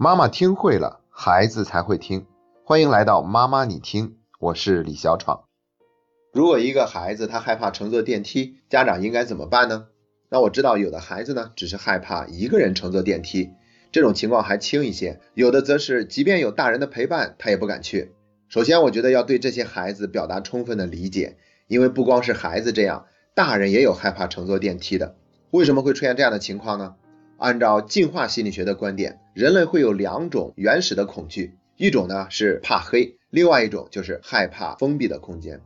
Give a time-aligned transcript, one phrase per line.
[0.00, 2.24] 妈妈听会了，孩子才会听。
[2.62, 5.42] 欢迎来到妈妈你听，我是李小闯。
[6.32, 9.88] 如果一个孩子他害怕乘坐电梯，家长应该怎么办呢？
[10.28, 13.50] 那我知道有的孩子呢，只是害怕一个人乘坐电梯，
[13.90, 18.12] 这种情况还轻一些；有的则是即便有大人的陪伴，他也不敢去。
[18.48, 25.16] 首先，我觉得要对这些孩子表达充分的理解，因为不光是孩子这样，大人也有害怕乘坐电梯的。
[25.50, 26.94] 为什么会出现这样的情况呢？
[27.38, 35.60] 按照进化心理学的观点，人类会有两种原始的恐惧，一种呢是怕黑，另外一种就是害怕封闭的空间。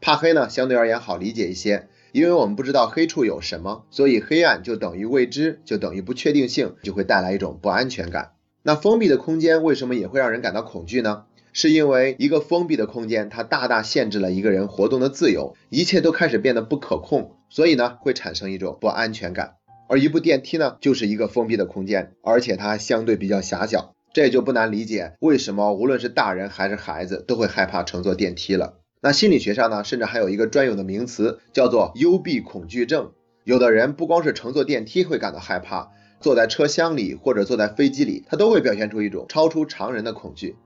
[0.00, 8.30] 怕黑呢相对而言好理解一些，因为我们不知道黑处有什么，所以黑暗就等于未知，就等于不确定性，就会带来一种不安全感。
[8.62, 11.24] 那封闭的空间为什么也会让人感到恐惧呢？
[11.52, 19.54] 是因为一个封闭的空间，它大大限制了一个人活动的自由，一切都开始变得不可控，所以呢会产生一种不安全感。
[19.88, 28.78] 而一部电梯呢，就是一个封闭的空间，而且它相对比较狭小，这也就不难理解为什么无论是大人还是孩子都会害怕乘坐电梯了。
[29.00, 33.12] 那心理学上呢，甚至还有一个专有的名词叫做幽闭恐惧症。
[33.44, 40.56] 有的人不光是乘坐电梯会感到害怕，坐在车厢里或者坐在飞机里，他都会表现出一种超出常人的恐惧。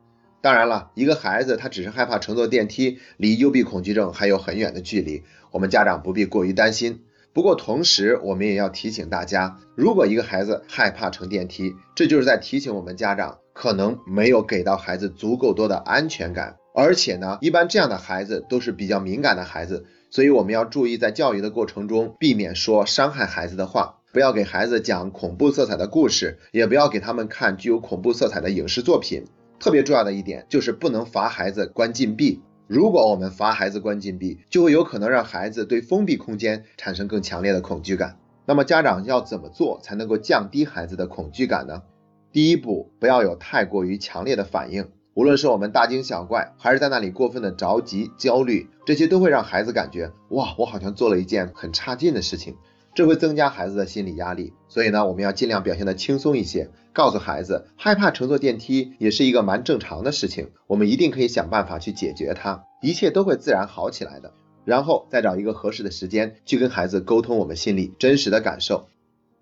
[0.41, 7.03] 当然了，一个孩子他只是害怕乘坐电梯，离幽闭恐惧症还有很远的距离，我们家长不必过于担心。
[7.33, 16.57] 不过同时，我们也要提醒大家，如果一个孩子害怕乘电梯，这就是在提醒我们家长可能没有给到孩子足够多的安全感。
[16.75, 29.25] 而且呢，一般这样的孩子都是比较敏感的孩子，所以我们要注意在教育的过程中避免说伤害孩子的话，不要给孩子讲恐怖色彩的故事，也不要给他们看具有恐怖色彩的影视作品。
[29.59, 32.41] 特别重要的一点就是不能罚孩子关禁闭。
[32.71, 38.17] 如果我们罚孩子关禁闭，就会有可能让孩子对封闭空间产生更强烈的恐惧感。
[38.47, 41.83] 那么家长要怎么做才能够降低孩子的恐惧感呢？
[42.31, 52.55] 第一步，不要有太过于强烈的反应，无论是我们大惊小怪，还是在那里过分的着急、焦虑，这些都会让孩子感觉哇，我好像做了一件很差劲的事情。
[52.95, 64.33] 这会增加孩子的心理压力，所以呢，我们要尽量表现的轻松一些，告诉孩子，害怕乘坐电梯也是一个蛮正常的事情，我们一定可以想办法去解决它，一切都会自然好起来的。
[64.65, 68.89] 然后再找一个合适的时间去跟孩子沟通我们心里真实的感受。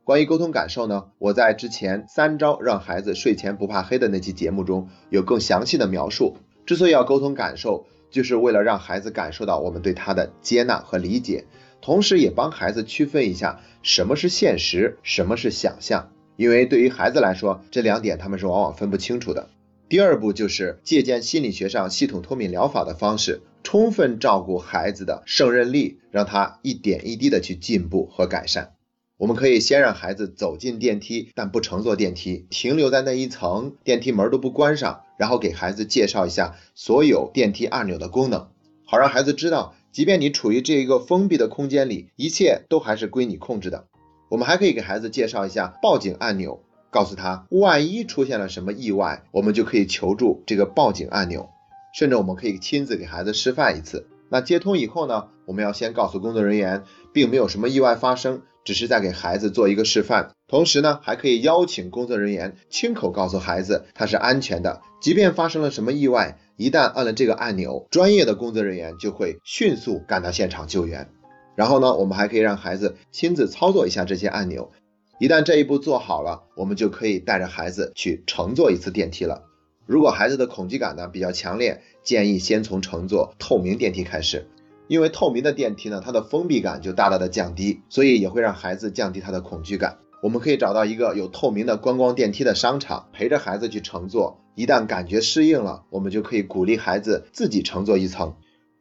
[0.04, 6.36] 关于沟通感受呢，我在之前三招让孩子睡前不怕黑的那期节目中有更详细的描述。
[6.64, 11.46] 之所以要沟通感受，就是为了让孩子感受到我们对他的接纳和理解。
[11.80, 19.48] 同时，也帮孩子区分一下什么是现实，什么是想象，因为对于孩子来说，这两点他们是往往分不清楚的。
[19.88, 28.72] 第二步就是借鉴心理学上系统脱敏疗法的方式，充分照顾孩子的胜任力，让他一点一滴的去进步和改善。
[29.16, 38.48] 我们可以先让孩子走进电梯，但不乘坐电梯，停留在那一层，电梯门都不关上，然后给孩子介绍一下所有电梯按钮的功能，
[38.84, 39.74] 好让孩子知道。
[39.92, 43.86] 即便你处于这一个封闭的空间里，一切都还是归你控制的。
[44.28, 51.48] 我们还可以给孩子介绍一下报警按钮，告诉他，万一出现了什么意外，我们就可以求助这个报警按钮。
[51.94, 54.06] 甚至我们可以亲自给孩子示范一次。
[54.28, 56.84] 那接通以后呢，我们要先告诉工作人员，
[57.14, 60.32] 并没有什么意外发生，只是在给孩子做一个示范。
[60.46, 66.38] 同时呢，还可以邀请工作人员亲口告诉孩子，他是安全的，即便发生了什么意外。
[66.58, 71.08] 一旦按了这个按钮，专业的工作人员就会迅速赶到现场救援。
[71.54, 74.72] 然后呢，我们还可以让孩子亲自操作一下这些按钮。
[75.20, 79.44] 一旦这一步做好了，我们就可以带着孩子去乘坐一次电梯了。
[79.86, 84.48] 如果孩子的恐惧感呢比较强烈，建议先从乘坐透明电梯开始，
[84.88, 89.98] 因为透明的电梯呢，它的封闭感就大大的降低，所以也会让孩子降低他的恐惧感。
[90.20, 94.40] 我们可以找到一个有透明的观光电梯的商场，陪着孩子去乘坐。
[94.54, 98.34] 一旦感觉适应了，我们就可以鼓励孩子自己乘坐一层。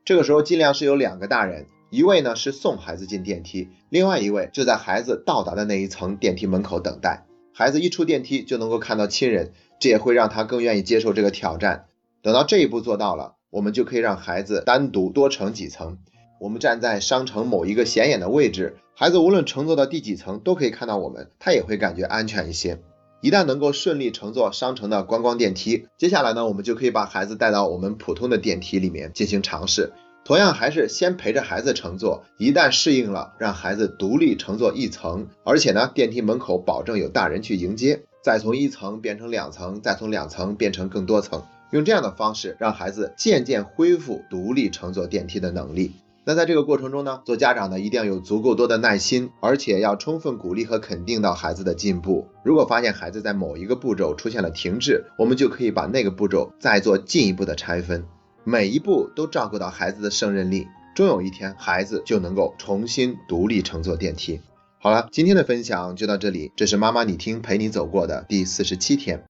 [0.03, 7.25] 这个时候尽量是有两个大人，一位呢是送孩子进电梯，另外一位就在孩子到达的那一层电梯门口等待。
[7.53, 11.85] 孩子一出电梯就能够看到亲人，这也会让他更愿意接受这个挑战。
[12.23, 15.99] 等到这一步做到了，我们就可以让孩子单独多乘几层。
[16.39, 22.79] 我们站在商城某一个显眼的位置，孩子无论乘坐到第几层都可以看到我们，他也会感觉安全一些。
[23.21, 29.93] 一旦能够顺利乘坐商城的观光电梯，接下来呢，我们就可以把孩子带到我们普通的电梯里面进行尝试。
[30.25, 45.91] 同样还是先陪着孩子乘坐，一旦适应了，让孩子独立乘坐一层，而且呢，电梯门口保证有大人去迎接，再从一层变成两层，再从两层变成更多层，用这样的方式让孩子渐渐恢复独立乘坐电梯的能力。
[46.27, 52.27] 那在这个过程中呢，做家长的一定要有足够多的耐心，而且要充分鼓励和肯定到孩子的进步。
[52.43, 58.03] 如果发现孩子在某一个步骤出现了停滞，我们就可以把那个步骤再做进一步的拆分，
[58.43, 64.41] 每一步都照顾到孩子的胜任力，终有一天孩子就能够重新独立乘坐电梯。
[64.79, 69.23] 好了，今天的分享就到这里，这是妈妈你听陪你走过的第四十七天。